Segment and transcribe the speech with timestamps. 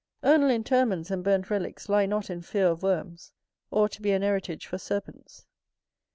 [0.23, 3.33] Urnal interments and burnt relicks lie not in fear of worms,
[3.69, 5.45] or to be an heritage for serpents.